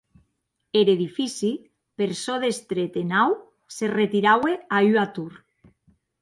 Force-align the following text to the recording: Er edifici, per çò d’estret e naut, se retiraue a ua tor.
Er 0.79 0.81
edifici, 0.93 1.49
per 2.01 2.07
çò 2.21 2.35
d’estret 2.43 2.93
e 3.03 3.05
naut, 3.11 3.39
se 3.77 3.85
retiraue 3.97 4.53
a 4.79 4.81
ua 4.95 5.05
tor. 5.21 5.33